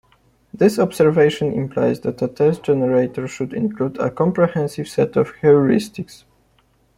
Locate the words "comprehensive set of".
4.09-5.31